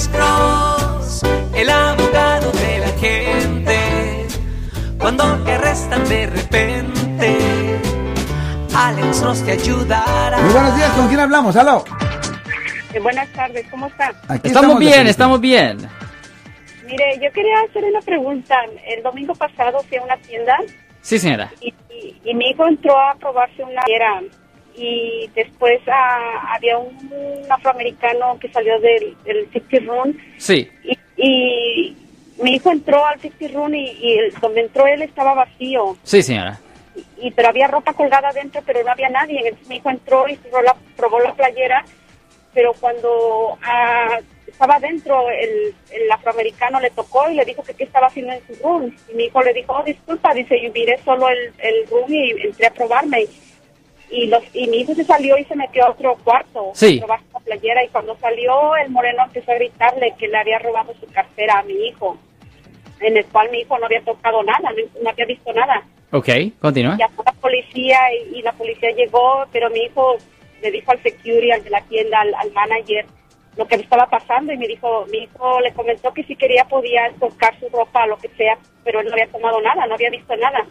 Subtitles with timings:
[0.00, 1.22] Alex Cross,
[1.54, 4.26] el abogado de la gente.
[4.98, 7.38] Cuando te arrestan de repente,
[8.74, 10.38] Alex Cross te ayudará.
[10.38, 11.54] Muy buenos días, ¿con quién hablamos?
[11.56, 11.84] ¡Aló!
[12.94, 14.14] Eh, buenas tardes, ¿cómo están?
[14.42, 15.76] Estamos de bien, estamos bien.
[16.86, 18.56] Mire, yo quería hacer una pregunta.
[18.86, 20.56] El domingo pasado fui a una tienda
[21.02, 21.50] Sí, señora.
[21.60, 24.22] y, y- y mi hijo entró a probarse una playera
[24.76, 26.98] y después ah, había un
[27.48, 30.68] afroamericano que salió del, del 50 Room Sí.
[30.84, 31.96] y, y
[32.42, 35.96] mi hijo entró al 50 Room y, y el- donde entró él estaba vacío.
[36.02, 36.58] Sí, señora.
[37.20, 39.40] y pero había ropa colgada adentro, pero no había nadie.
[39.44, 41.84] Entonces mi hijo entró y probó la, probó la playera,
[42.54, 47.84] pero cuando ah, estaba adentro, el, el afroamericano le tocó y le dijo que qué
[47.84, 48.94] estaba haciendo en su room.
[49.10, 52.30] Y mi hijo le dijo, oh, disculpa, dice, yo miré solo el, el room y
[52.42, 53.26] entré a probarme.
[54.10, 57.00] Y, los, y mi hijo se salió y se metió a otro cuarto Sí.
[57.06, 57.84] la playera.
[57.84, 61.62] Y cuando salió, el moreno empezó a gritarle que le había robado su cartera a
[61.62, 62.18] mi hijo,
[63.00, 66.28] en el cual mi hijo no había tocado nada, no- no había visto nada Ok,
[66.60, 66.96] continúa.
[66.98, 70.16] llamó a la policía y, y la policía llegó, pero mi hijo
[70.60, 73.06] le dijo al security, al de la tienda, al, al manager,
[73.56, 76.64] lo que le estaba pasando y me dijo, mi hijo le comentó que si quería
[76.64, 80.10] podía tocar su ropa, lo que sea, pero él no había tomado nada, no había
[80.10, 80.66] visto nada.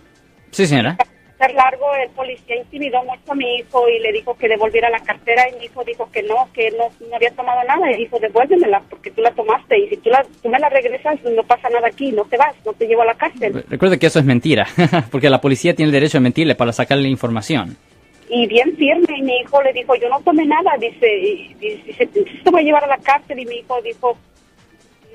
[0.51, 0.97] Sí, señora.
[1.39, 4.99] Ser largo, el policía intimidó mucho a mi hijo y le dijo que devolviera la
[4.99, 8.19] cartera y mi hijo dijo que no, que no, no había tomado nada y dijo,
[8.19, 11.69] devuélvemela porque tú la tomaste y si tú, la, tú me la regresas no pasa
[11.69, 13.63] nada aquí, no te vas, no te llevo a la cárcel.
[13.69, 14.67] Recuerde que eso es mentira,
[15.11, 17.77] porque la policía tiene el derecho de mentirle para sacarle información.
[18.29, 21.75] y bien firme y mi hijo le dijo yo no tomé nada dice y, y-
[21.87, 24.17] dice te voy a llevar a la cárcel y mi hijo dijo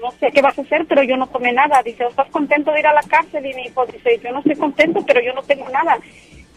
[0.03, 2.81] no sé qué vas a hacer pero yo no tomé nada dice estás contento de
[2.81, 5.42] ir a la cárcel y mi hijo dice yo no estoy contento pero yo no
[5.42, 5.97] tengo nada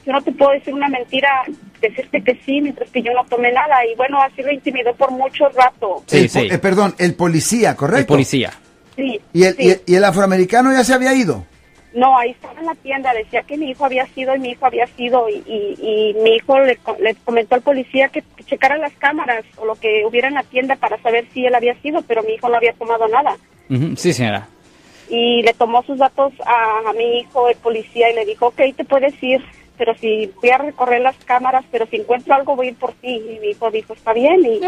[0.06, 1.30] yo no te puedo decir una mentira
[1.82, 5.12] decirte que sí mientras que yo no tomé nada y bueno así lo intimidó por
[5.12, 6.48] mucho rato Sí, El sí.
[6.52, 8.00] eh, perdón, el policía, ¿correcto?
[8.00, 8.54] El policía.
[8.96, 9.64] sí, ¿Y el, sí.
[9.64, 11.46] y, el, y el afroamericano ya se había ido?
[11.98, 14.68] No, ahí estaba en la tienda, decía que mi hijo había sido y mi hijo
[14.68, 18.94] había sido y, y, y mi hijo le, le comentó al policía que, checara las
[18.94, 22.22] cámaras o lo que hubiera en la tienda para saber si él había sido, pero
[22.22, 23.36] mi hijo no había tomado nada.
[23.96, 24.48] Sí, señora.
[25.10, 28.62] Y le tomó sus datos a, a mi hijo, el policía, y le dijo, ok,
[28.76, 29.44] te puedes ir,
[29.76, 32.94] pero si voy a recorrer las cámaras, pero si encuentro algo voy a ir por
[32.94, 33.10] ti.
[33.10, 34.60] Y mi hijo dijo, está bien, y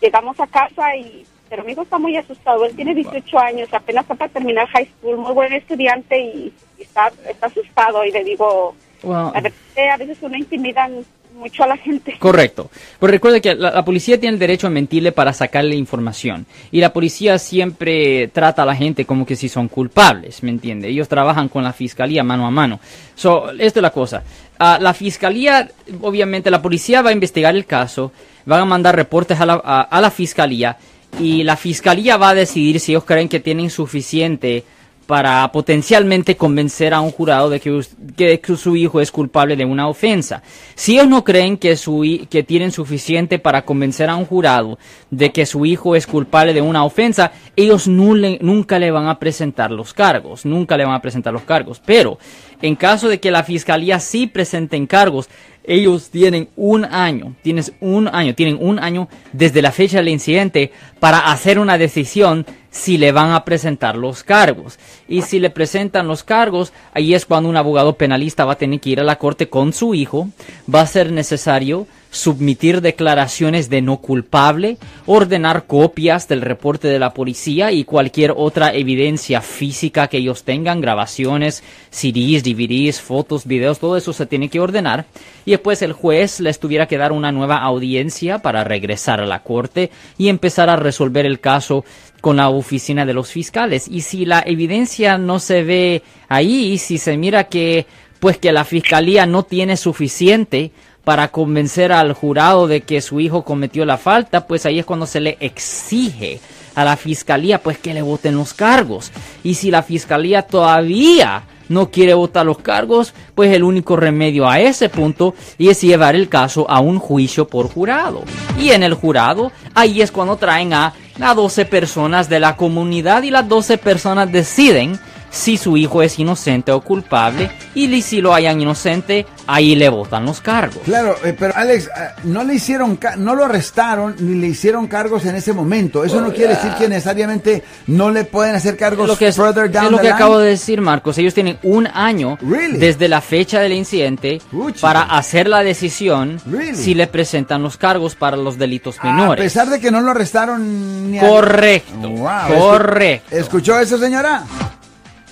[0.00, 4.02] llegamos a casa y pero mi hijo está muy asustado él tiene 18 años apenas
[4.04, 8.24] está para terminar high school muy buen estudiante y, y está está asustado y le
[8.24, 9.58] digo Well, a veces,
[9.92, 11.04] a veces uno intimidan
[11.34, 12.68] mucho a la gente Correcto.
[12.98, 16.46] Pero recuerde que la, la policía tiene el derecho a mentirle para sacarle información.
[16.72, 20.88] Y la policía siempre trata a la gente como que si son culpables, ¿me entiende?
[20.88, 22.80] Ellos trabajan con la fiscalía mano a mano.
[23.14, 24.24] So, esto es la cosa.
[24.58, 25.68] Ah, la fiscalía,
[26.00, 28.10] obviamente, la policía va a investigar el caso,
[28.44, 30.76] van a mandar reportes a la, a- a la fiscalía
[31.20, 34.64] y la fiscalía va a decidir si ellos creen que tienen suficiente
[35.06, 37.80] para potencialmente convencer a un jurado de que,
[38.14, 40.42] que- su hijo es culpable de una ofensa.
[40.74, 44.78] Si ellos no creen que, su, que tienen suficiente para convencer a un jurado
[45.10, 49.70] de que su hijo es culpable de una ofensa, ellos nunca le van a presentar
[49.70, 51.80] los cargos, nunca le van a presentar los cargos.
[51.86, 52.18] Pero
[52.60, 55.30] en caso de que la fiscalía sí presenten cargos,
[55.68, 60.72] ellos tienen un año, tienes un año, tienen un año desde la fecha del incidente
[60.98, 64.78] para hacer una decisión si le van a presentar los cargos.
[65.08, 68.80] Y si le presentan los cargos, ahí es cuando un abogado penalista va a tener
[68.80, 70.28] que ir a la corte con su hijo,
[70.72, 77.12] va a ser necesario submitir declaraciones de no culpable, ordenar copias del reporte de la
[77.12, 83.96] policía y cualquier otra evidencia física que ellos tengan, grabaciones, CDs, DVDs, fotos, videos, todo
[83.96, 85.06] eso se tiene que ordenar.
[85.44, 89.42] Y después el juez les tuviera que dar una nueva audiencia para regresar a la
[89.42, 91.84] corte y empezar a resolver el caso
[92.20, 93.86] con la oficina de los fiscales.
[93.86, 97.86] Y si la evidencia no se ve ahí, si se mira que
[98.20, 100.72] pues que la fiscalía no tiene suficiente
[101.08, 105.06] para convencer al jurado de que su hijo cometió la falta, pues ahí es cuando
[105.06, 106.38] se le exige
[106.74, 109.10] a la fiscalía pues que le voten los cargos.
[109.42, 114.60] Y si la fiscalía todavía no quiere votar los cargos, pues el único remedio a
[114.60, 118.24] ese punto es llevar el caso a un juicio por jurado.
[118.58, 123.22] Y en el jurado, ahí es cuando traen a las 12 personas de la comunidad
[123.22, 125.00] y las 12 personas deciden
[125.30, 130.24] si su hijo es inocente o culpable y si lo hayan inocente, ahí le votan
[130.24, 130.78] los cargos.
[130.84, 131.90] Claro, eh, pero Alex, eh,
[132.24, 136.04] no le hicieron, no lo arrestaron ni le hicieron cargos en ese momento.
[136.04, 139.70] Eso no quiere decir que necesariamente no le pueden hacer cargos lo que, es, further
[139.70, 140.14] down es lo the que line.
[140.16, 141.18] acabo de decir, Marcos.
[141.18, 142.78] Ellos tienen un año Really?
[142.78, 144.80] desde la fecha del incidente Puchica.
[144.80, 146.74] para hacer la decisión Really?
[146.76, 149.42] si le presentan los cargos para los delitos A menores.
[149.44, 153.36] pesar de que no lo arrestaron ni a- Correcto, Wow, escu- correcto.
[153.36, 154.42] ¿Escuchó eso, señora?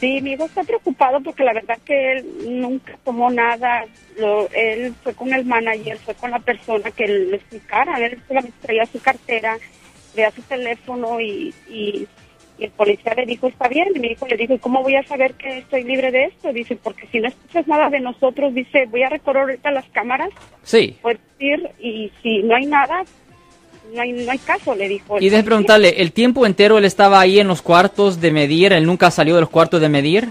[0.01, 2.27] Sí, mi hijo está preocupado porque la verdad que él
[2.61, 3.87] nunca tomó nada.
[4.19, 7.99] Lo, él fue con el manager, fue con la persona que le explicara.
[8.05, 9.57] Él solamente traía su cartera,
[10.15, 12.07] veía su teléfono y, y,
[12.59, 13.89] y el policía le dijo, está bien.
[13.95, 16.53] Y mi hijo le dijo, ¿y cómo voy a saber que estoy libre de esto?
[16.53, 20.29] Dice, porque si no escuchas nada de nosotros, dice, voy a recorrer ahorita las cámaras,
[20.63, 20.97] Sí.
[21.01, 23.03] puedes ir y si no hay nada,
[23.95, 25.17] no hay, no hay caso, le dijo.
[25.21, 28.73] Y de preguntarle, ¿el tiempo entero él estaba ahí en los cuartos de medir?
[28.73, 30.29] ¿Él nunca salió de los cuartos de medir?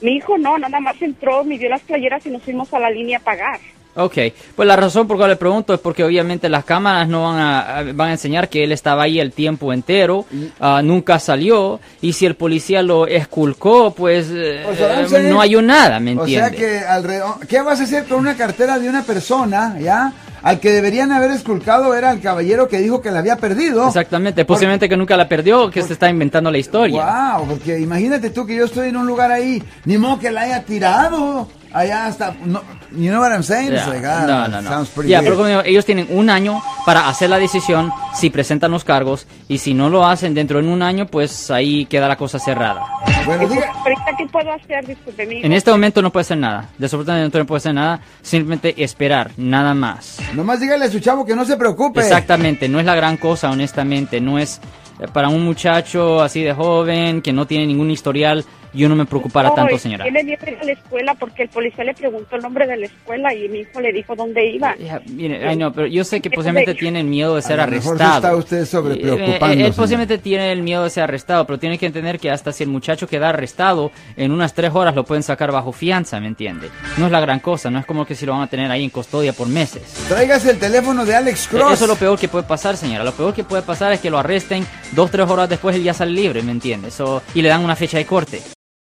[0.00, 3.18] Mi hijo no, nada más entró, midió las playeras y nos fuimos a la línea
[3.18, 3.58] a pagar.
[3.96, 4.16] Ok,
[4.54, 7.40] pues la razón por la que le pregunto es porque obviamente las cámaras no van
[7.40, 10.24] a, van a enseñar que él estaba ahí el tiempo entero,
[10.60, 15.24] ah, nunca salió, y si el policía lo esculcó, pues eh, O sea, ver.
[15.32, 16.48] no hay nada, ¿me O entiende?
[16.48, 20.12] sea que alrededor, ¿qué vas a hacer con una cartera de una persona, ya?
[20.42, 23.86] Al que deberían haber esculcado era el caballero que dijo que la había perdido.
[23.88, 27.36] Exactamente, posiblemente que nunca la perdió, que se está inventando la historia.
[27.36, 30.42] Wow, porque imagínate tú que yo estoy en un lugar ahí, ni modo que la
[30.42, 31.48] haya tirado.
[31.70, 32.62] Allá hasta, no,
[32.92, 33.70] you know what I'm saying?
[33.72, 34.70] Ya, like, ah, no, no, no.
[34.70, 35.22] sounds pretty weird.
[35.22, 39.58] pero como ellos tienen un año para hacer la decisión si presentan los cargos y
[39.58, 42.86] si no lo hacen dentro de un año, pues ahí queda la cosa cerrada.
[43.26, 44.86] Bueno, diga, Ahorita, ¿qué puedo hacer?
[44.86, 45.46] Disculpe, mi hijo.
[45.46, 46.68] En este momento no puede hacer nada.
[46.78, 48.00] Desafortunadamente no puede hacer nada.
[48.22, 50.18] Simplemente esperar, nada más.
[50.34, 52.00] nomás dígale a su chavo que no se preocupe.
[52.00, 54.20] Exactamente, no es la gran cosa, honestamente.
[54.20, 54.60] No es
[55.00, 58.44] eh, para un muchacho así de joven que no tiene ningún historial.
[58.74, 60.04] Yo no me preocupara No, tanto, señora.
[60.04, 62.86] Tiene miedo ir a la escuela porque el policía le preguntó el nombre de la
[62.86, 64.76] escuela y mi hijo le dijo dónde iba.
[64.76, 67.72] Ya, mire, ay, no, pero yo sé que posiblemente tienen miedo de ser A lo
[67.72, 68.16] mejor sí arrestado.
[68.16, 69.60] está usted sobrepreocupándose.
[69.60, 72.30] Eh, eh, Él posiblemente tiene el miedo de ser arrestado, pero tiene que entender que
[72.30, 76.20] hasta si el muchacho queda arrestado, en unas tres horas lo pueden sacar bajo fianza,
[76.20, 76.68] ¿me entiende?
[76.96, 78.84] No es la gran cosa, no es como que si lo van a tener ahí
[78.84, 79.82] en custodia por meses.
[80.08, 81.72] Tráigase el teléfono de Alex Cross.
[81.72, 83.04] Eso es lo peor que puede pasar, señora.
[83.04, 85.94] Lo peor que puede pasar es que lo arresten dos, tres horas después él ya
[85.94, 86.88] sale libre, ¿me entiende?
[86.88, 88.40] Eso- y le dan una fecha de corte.